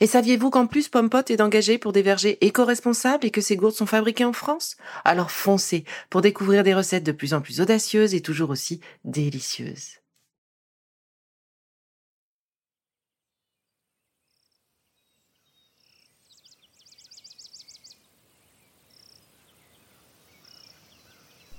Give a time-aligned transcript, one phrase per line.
[0.00, 3.74] Et saviez-vous qu'en plus Pompot est engagé pour des vergers éco-responsables et que ces gourdes
[3.74, 4.76] sont fabriquées en France?
[5.04, 9.98] Alors foncez pour découvrir des recettes de plus en plus audacieuses et toujours aussi délicieuses.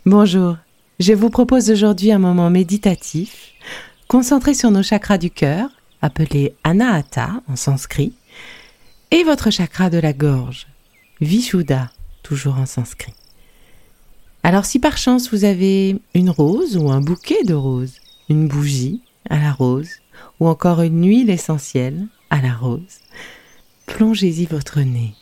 [0.06, 0.56] Bonjour,
[1.02, 3.52] je vous propose aujourd'hui un moment méditatif,
[4.08, 5.70] concentré sur nos chakras du cœur,
[6.02, 8.14] appelés Anahata en sanskrit,
[9.12, 10.68] et votre chakra de la gorge,
[11.22, 11.90] Vishuddha,
[12.24, 13.14] toujours en sanskrit.
[14.44, 17.96] Alors si par chance vous avez une rose ou un bouquet de roses,
[18.30, 19.90] une bougie à la rose,
[20.40, 23.00] ou encore une huile essentielle à la rose,
[23.86, 25.14] plongez-y votre nez.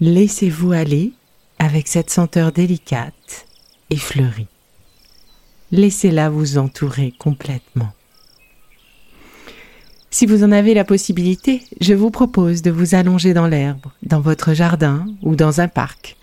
[0.00, 1.12] Laissez-vous aller
[1.58, 3.46] avec cette senteur délicate
[3.90, 4.46] et fleurie.
[5.72, 7.92] Laissez-la vous entourer complètement.
[10.12, 14.20] Si vous en avez la possibilité, je vous propose de vous allonger dans l'herbe, dans
[14.20, 16.16] votre jardin ou dans un parc.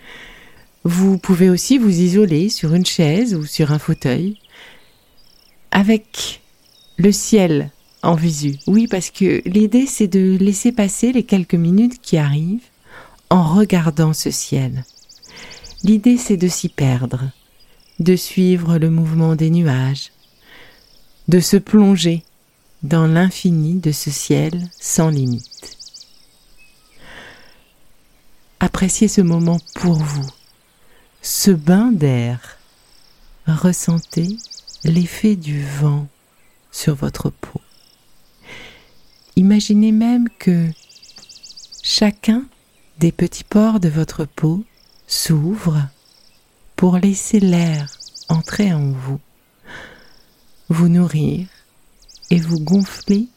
[0.83, 4.39] Vous pouvez aussi vous isoler sur une chaise ou sur un fauteuil
[5.71, 6.41] avec
[6.97, 7.71] le ciel
[8.03, 8.55] en visu.
[8.67, 12.67] Oui, parce que l'idée c'est de laisser passer les quelques minutes qui arrivent
[13.29, 14.83] en regardant ce ciel.
[15.83, 17.31] L'idée c'est de s'y perdre,
[17.99, 20.11] de suivre le mouvement des nuages,
[21.29, 22.23] de se plonger
[22.83, 25.77] dans l'infini de ce ciel sans limite.
[28.59, 30.29] Appréciez ce moment pour vous,
[31.21, 32.57] ce bain d'air.
[33.47, 34.37] Ressentez
[34.83, 36.07] l'effet du vent
[36.71, 37.61] sur votre peau.
[39.35, 40.67] Imaginez même que
[41.83, 42.45] chacun
[42.99, 44.63] des petits pores de votre peau
[45.07, 45.87] s'ouvre
[46.75, 47.87] pour laisser l'air
[48.29, 49.19] entrer en vous,
[50.69, 51.47] vous nourrir
[52.29, 53.27] et vous gonfler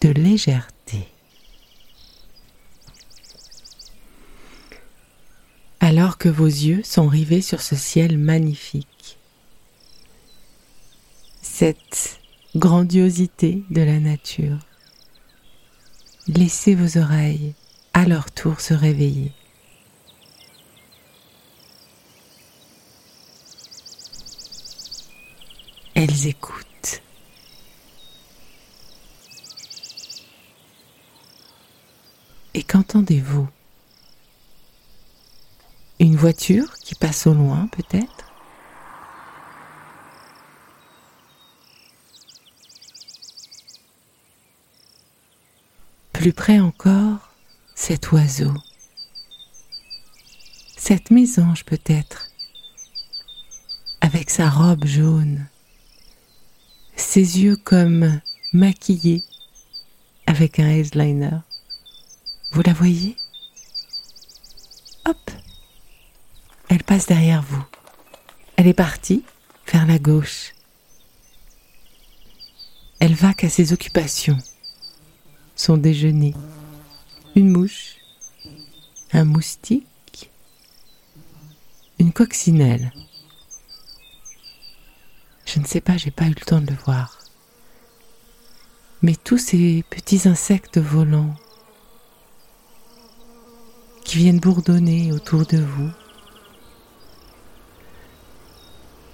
[0.00, 1.08] de légèreté.
[5.80, 9.18] Alors que vos yeux sont rivés sur ce ciel magnifique,
[11.42, 12.20] cette
[12.54, 14.58] grandiosité de la nature,
[16.28, 17.54] laissez vos oreilles
[17.92, 19.32] à leur tour se réveiller.
[25.94, 27.02] Elles écoutent.
[32.52, 33.48] Et qu'entendez-vous?
[35.98, 38.32] Une voiture qui passe au loin peut-être?
[46.12, 47.32] Plus près encore,
[47.74, 48.54] cet oiseau,
[50.76, 52.28] cette mésange peut-être,
[54.00, 55.46] avec sa robe jaune,
[56.96, 58.20] ses yeux comme
[58.52, 59.22] maquillés.
[60.28, 61.38] Avec un headliner.
[62.52, 63.16] Vous la voyez
[65.04, 65.30] Hop
[66.68, 67.64] Elle passe derrière vous.
[68.56, 69.24] Elle est partie
[69.70, 70.54] vers la gauche.
[72.98, 74.38] Elle va qu'à ses occupations.
[75.54, 76.34] Son déjeuner.
[77.34, 77.96] Une mouche.
[79.12, 80.30] Un moustique.
[81.98, 82.92] Une coccinelle.
[85.44, 87.18] Je ne sais pas, j'ai pas eu le temps de le voir.
[89.02, 91.34] Mais tous ces petits insectes volants
[94.06, 95.90] qui viennent bourdonner autour de vous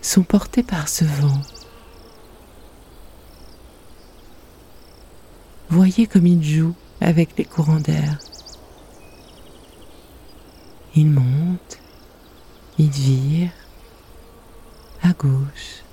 [0.02, 1.40] sont portés par ce vent.
[5.70, 8.18] Voyez comme il joue avec les courants d'air.
[10.94, 11.78] Il monte,
[12.78, 13.50] il vire
[15.02, 15.84] à gauche,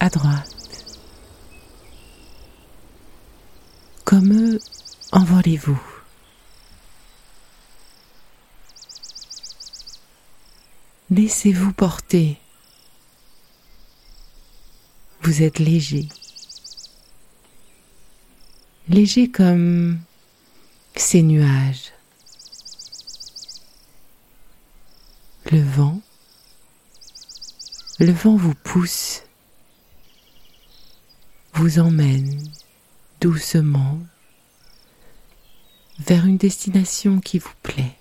[0.00, 0.84] à droite.
[4.04, 4.58] Comme eux,
[5.12, 5.95] envolez-vous.
[11.08, 12.36] Laissez-vous porter
[15.22, 16.08] Vous êtes léger.
[18.88, 20.00] Léger comme
[20.96, 21.92] ces nuages.
[25.52, 26.00] Le vent,
[28.00, 29.22] le vent vous pousse,
[31.54, 32.42] vous emmène
[33.20, 34.00] doucement
[36.00, 37.95] vers une destination qui vous plaît,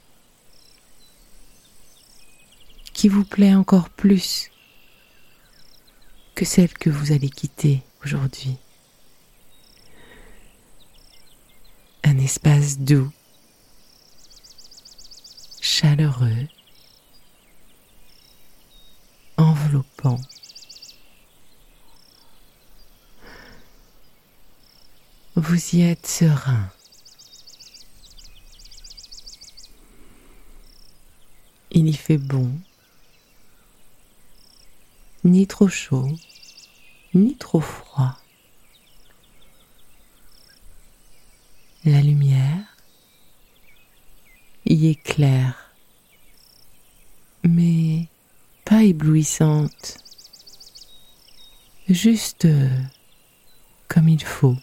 [3.06, 4.50] qui vous plaît encore plus
[6.34, 8.58] que celle que vous allez quitter aujourd'hui.
[12.04, 13.12] Un espace doux,
[15.62, 16.48] chaleureux,
[19.38, 20.20] enveloppant.
[25.36, 26.72] Vous y êtes serein.
[31.70, 32.52] Il y fait bon,
[35.26, 36.08] ni trop chaud,
[37.16, 38.16] ni trop froid.
[41.84, 42.78] La lumière
[44.66, 45.76] y est claire,
[47.44, 48.08] mais
[48.66, 49.98] pas éblouissante,
[51.90, 52.48] juste
[53.88, 54.58] comme il faut,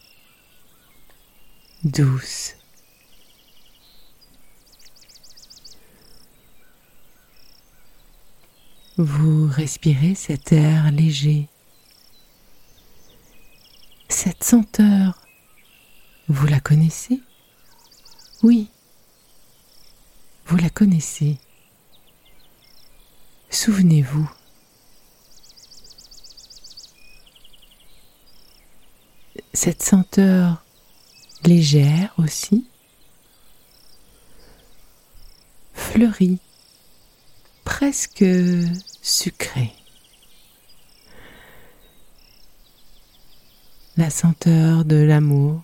[1.82, 2.54] douce.
[8.98, 11.48] Vous respirez cet air léger,
[14.10, 15.18] cette senteur,
[16.28, 17.22] vous la connaissez?
[18.42, 18.68] Oui,
[20.44, 21.38] vous la connaissez.
[23.48, 24.30] Souvenez-vous.
[29.54, 30.62] Cette senteur
[31.44, 32.66] légère aussi,
[35.72, 36.40] fleurie
[37.82, 38.24] presque
[39.02, 39.72] sucré.
[43.96, 45.60] La senteur de l'amour,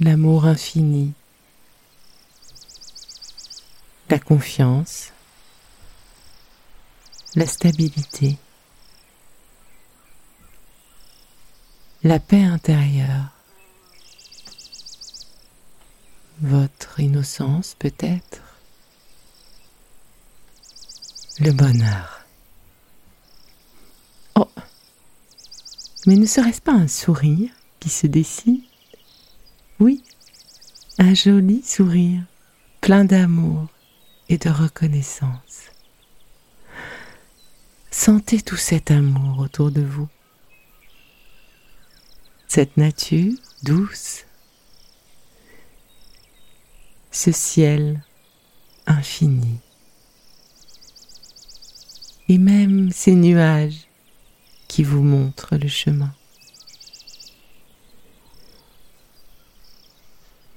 [0.00, 1.12] l'amour infini,
[4.10, 5.12] la confiance,
[7.36, 8.36] la stabilité,
[12.02, 13.41] la paix intérieure.
[16.40, 18.40] Votre innocence peut-être,
[21.40, 22.24] le bonheur.
[24.34, 24.48] Oh,
[26.06, 27.50] mais ne serait-ce pas un sourire
[27.80, 28.62] qui se dessine?
[29.78, 30.02] Oui,
[30.98, 32.22] un joli sourire,
[32.80, 33.68] plein d'amour
[34.28, 35.70] et de reconnaissance.
[37.90, 40.08] Sentez tout cet amour autour de vous,
[42.48, 44.24] cette nature douce
[47.24, 48.02] ce ciel
[48.84, 49.60] infini.
[52.28, 53.86] Et même ces nuages
[54.66, 56.12] qui vous montrent le chemin.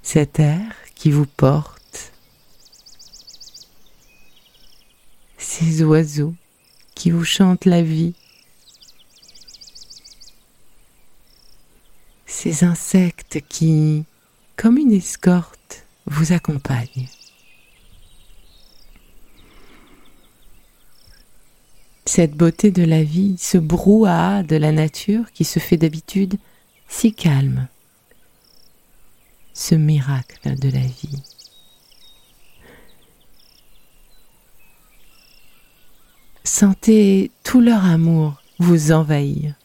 [0.02, 2.14] Cet air qui vous porte.
[5.38, 6.34] Ces oiseaux
[6.96, 8.16] qui vous chantent la vie.
[12.26, 14.06] Ces insectes qui,
[14.56, 15.55] comme une escorte,
[16.06, 17.08] vous accompagne.
[22.06, 26.38] Cette beauté de la vie, ce brouhaha de la nature qui se fait d'habitude
[26.88, 27.68] si calme,
[29.54, 31.24] ce miracle de la vie.
[36.44, 39.56] Sentez tout leur amour vous envahir.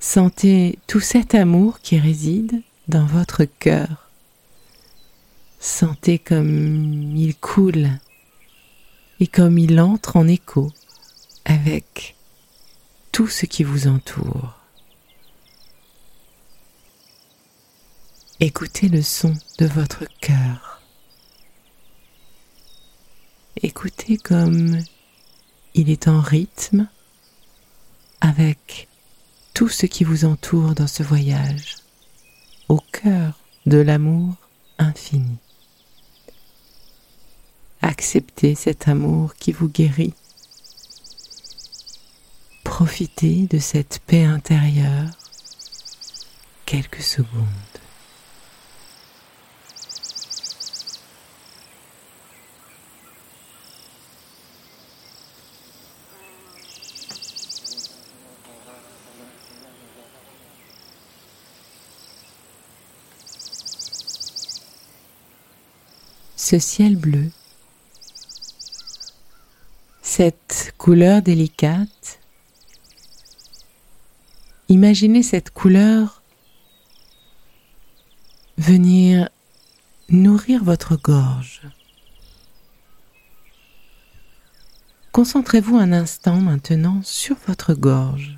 [0.00, 2.62] Sentez tout cet amour qui réside
[2.92, 4.10] dans votre cœur.
[5.58, 7.88] Sentez comme il coule
[9.18, 10.70] et comme il entre en écho
[11.46, 12.16] avec
[13.10, 14.58] tout ce qui vous entoure.
[18.40, 20.82] Écoutez le son de votre cœur.
[23.62, 24.78] Écoutez comme
[25.72, 26.88] il est en rythme
[28.20, 28.88] avec
[29.54, 31.81] tout ce qui vous entoure dans ce voyage
[33.04, 34.34] de l'amour
[34.78, 35.36] infini.
[37.80, 40.14] Acceptez cet amour qui vous guérit.
[42.62, 45.10] Profitez de cette paix intérieure
[46.64, 47.71] quelques secondes.
[66.42, 67.30] Ce ciel bleu,
[70.76, 72.18] couleur délicate,
[74.68, 76.20] imaginez cette couleur
[78.58, 79.28] venir
[80.08, 81.62] nourrir votre gorge.
[85.12, 88.36] Concentrez-vous un instant maintenant sur votre gorge,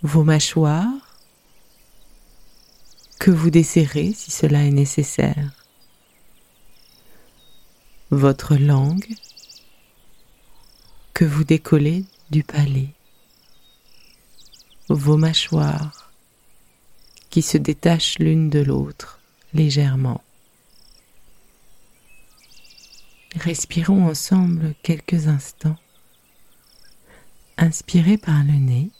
[0.00, 1.18] vos mâchoires,
[3.20, 5.57] que vous desserrez si cela est nécessaire,
[8.10, 9.14] votre langue,
[11.12, 12.94] que vous décollez du palais,
[14.88, 16.10] vos mâchoires
[17.28, 19.20] qui se détachent l'une de l'autre
[19.52, 20.22] légèrement.
[23.34, 25.76] Respirons ensemble quelques instants.
[27.58, 28.90] Inspirez par le nez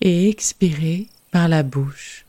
[0.00, 2.26] et expirez par la bouche.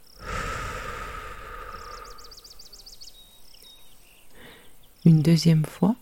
[5.06, 5.96] Une deuxième fois.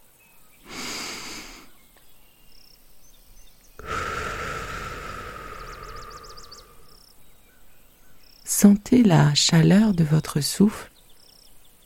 [8.43, 10.89] Sentez la chaleur de votre souffle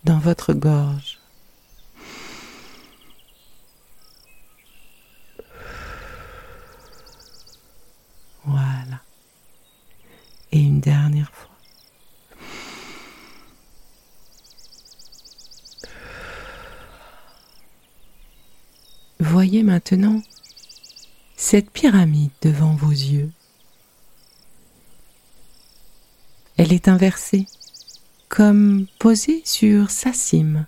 [0.06, 1.20] dans votre gorge.
[8.46, 9.01] Voilà.
[10.51, 11.50] Et une dernière fois.
[19.43, 20.21] Voyez maintenant
[21.36, 23.31] cette pyramide devant vos yeux.
[26.57, 27.48] Elle est inversée,
[28.29, 30.67] comme posée sur sa cime.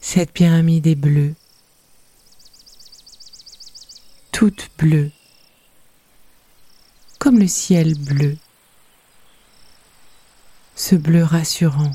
[0.00, 1.34] Cette pyramide est bleue,
[4.30, 5.10] toute bleue,
[7.18, 8.36] comme le ciel bleu,
[10.76, 11.90] ce bleu rassurant,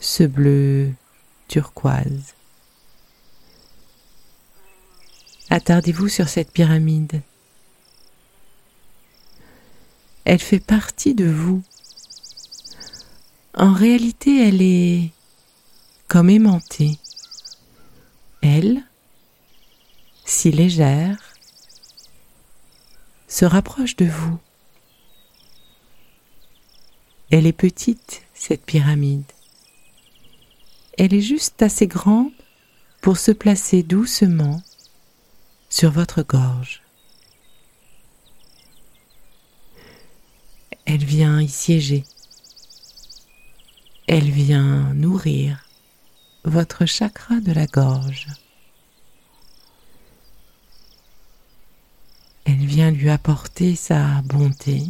[0.00, 0.94] ce bleu
[1.48, 2.34] turquoise.
[5.50, 7.22] Attardez-vous sur cette pyramide.
[10.24, 11.62] Elle fait partie de vous.
[13.54, 15.10] En réalité, elle est
[16.06, 16.98] comme aimantée.
[18.42, 18.84] Elle,
[20.24, 21.16] si légère,
[23.26, 24.38] se rapproche de vous.
[27.30, 29.24] Elle est petite, cette pyramide.
[30.98, 32.32] Elle est juste assez grande
[33.00, 34.60] pour se placer doucement
[35.70, 36.82] sur votre gorge.
[40.86, 42.02] Elle vient y siéger.
[44.08, 45.68] Elle vient nourrir
[46.42, 48.26] votre chakra de la gorge.
[52.44, 54.82] Elle vient lui apporter sa bonté,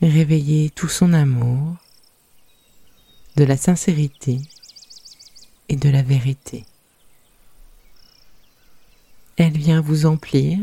[0.00, 1.76] réveiller tout son amour,
[3.38, 4.40] de la sincérité
[5.68, 6.64] et de la vérité.
[9.36, 10.58] Elle vient vous emplir,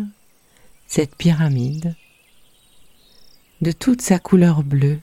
[0.86, 1.96] cette pyramide,
[3.62, 5.00] de toute sa couleur bleue.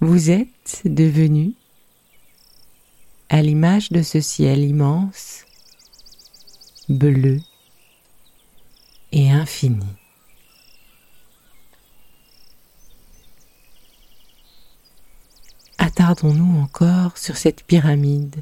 [0.00, 1.52] Vous êtes devenu,
[3.28, 5.44] à l'image de ce ciel immense,
[6.88, 7.42] bleu
[9.12, 9.99] et infini.
[15.90, 18.36] Attardons-nous encore sur cette pyramide,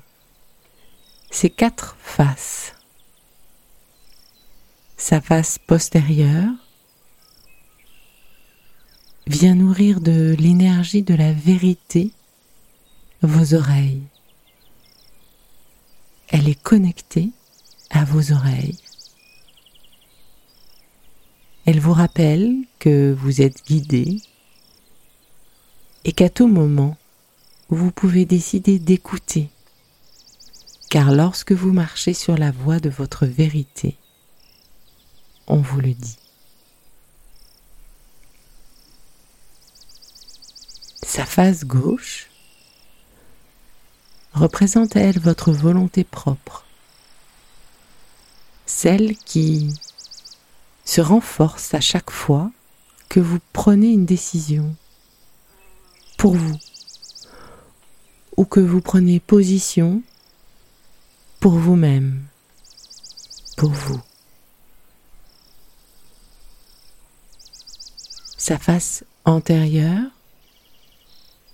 [1.31, 2.75] ces quatre faces
[4.99, 6.53] sa face postérieure
[9.27, 12.11] vient nourrir de l'énergie de la vérité
[13.23, 14.03] vos oreilles.
[16.29, 17.31] Elle est connectée
[17.89, 18.77] à vos oreilles.
[21.65, 24.21] Elle vous rappelle que vous êtes guidé
[26.05, 26.98] et qu'à tout moment,
[27.77, 29.51] vous pouvez décider d'écouter.
[30.91, 33.97] Car lorsque vous marchez sur la voie de votre vérité,
[35.47, 36.17] on vous le dit.
[41.03, 42.31] Sa face gauche
[44.33, 46.65] représente à elle votre volonté propre,
[48.67, 49.75] celle qui
[50.85, 52.51] se renforce à chaque fois
[53.11, 54.75] que vous prenez une décision
[56.17, 56.59] pour vous
[58.39, 60.01] ou que vous prenez position
[61.41, 62.23] pour vous-même,
[63.57, 64.01] pour vous.
[68.37, 70.07] Sa face antérieure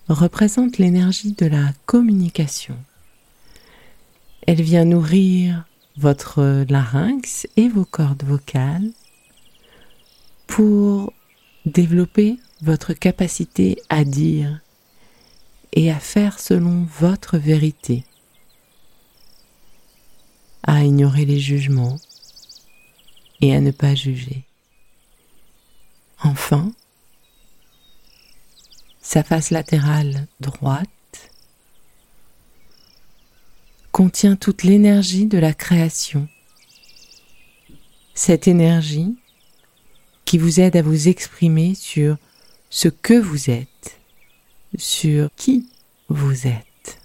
[0.09, 2.77] représente l'énergie de la communication.
[4.47, 5.65] Elle vient nourrir
[5.97, 8.91] votre larynx et vos cordes vocales
[10.47, 11.15] pour
[11.65, 14.61] développer votre capacité à dire
[15.75, 18.05] et à faire selon votre vérité,
[20.63, 21.99] à ignorer les jugements
[23.41, 24.45] et à ne pas juger.
[26.23, 26.73] Enfin,
[29.03, 30.89] sa face latérale droite
[33.91, 36.29] contient toute l'énergie de la création.
[38.15, 39.17] Cette énergie
[40.25, 42.17] qui vous aide à vous exprimer sur
[42.71, 44.01] ce que vous êtes,
[44.77, 45.69] sur qui
[46.09, 47.01] vous êtes.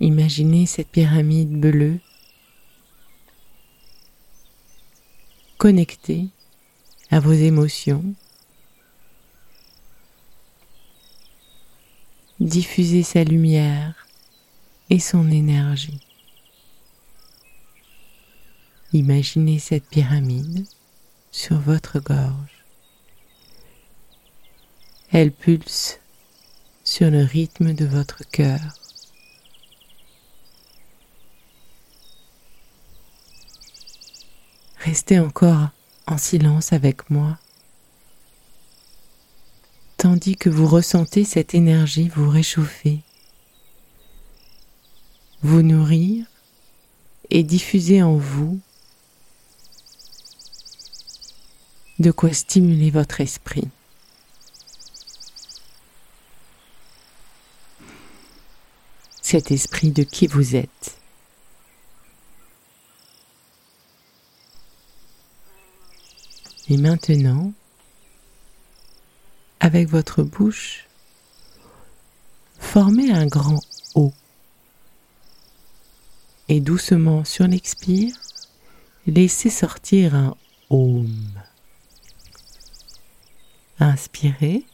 [0.00, 1.98] Imaginez cette pyramide bleue
[5.56, 6.28] connectée
[7.10, 8.04] à vos émotions.
[12.40, 14.06] Diffusez sa lumière
[14.90, 16.00] et son énergie.
[18.92, 20.66] Imaginez cette pyramide
[21.36, 22.64] sur votre gorge.
[25.12, 26.00] Elle pulse
[26.82, 28.58] sur le rythme de votre cœur.
[34.78, 35.68] Restez encore
[36.06, 37.38] en silence avec moi,
[39.98, 43.00] tandis que vous ressentez cette énergie vous réchauffer,
[45.42, 46.24] vous nourrir
[47.28, 48.58] et diffuser en vous
[51.98, 53.68] de quoi stimuler votre esprit.
[59.22, 60.98] Cet esprit de qui vous êtes.
[66.68, 67.52] Et maintenant,
[69.60, 70.86] avec votre bouche,
[72.58, 73.60] formez un grand
[73.94, 74.12] O.
[76.48, 78.14] Et doucement sur l'expire,
[79.06, 80.36] laissez sortir un
[80.68, 81.08] Om.
[83.80, 84.64] Inspirez.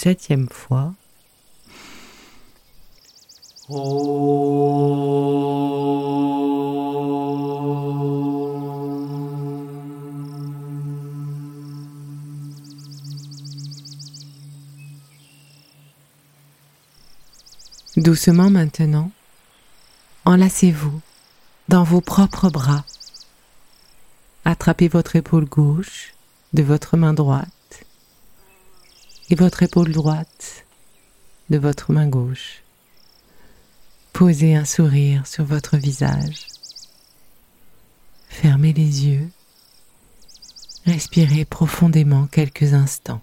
[0.00, 0.94] Septième fois.
[17.98, 19.10] Doucement maintenant,
[20.24, 21.02] enlacez-vous
[21.68, 22.84] dans vos propres bras.
[24.46, 26.14] Attrapez votre épaule gauche
[26.54, 27.59] de votre main droite
[29.30, 30.66] et votre épaule droite
[31.50, 32.62] de votre main gauche.
[34.12, 36.46] Posez un sourire sur votre visage.
[38.28, 39.30] Fermez les yeux.
[40.84, 43.22] Respirez profondément quelques instants.